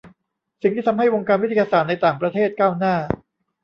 [0.61, 2.95] สิ่งที่ทำให้วงการวิทยาศาสตร์ในต่างประเทศก้าวหน้า